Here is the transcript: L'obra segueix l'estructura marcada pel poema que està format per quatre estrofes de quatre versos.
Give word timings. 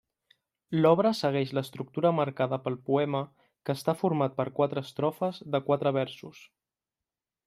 L'obra 0.75 1.09
segueix 1.17 1.51
l'estructura 1.57 2.11
marcada 2.19 2.59
pel 2.65 2.77
poema 2.89 3.21
que 3.69 3.75
està 3.81 3.95
format 3.99 4.35
per 4.39 4.47
quatre 4.61 4.85
estrofes 4.89 5.43
de 5.57 5.63
quatre 5.69 5.93
versos. 6.03 6.41